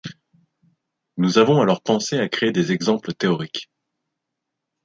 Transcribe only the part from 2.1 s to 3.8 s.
à créer des exemples théoriques.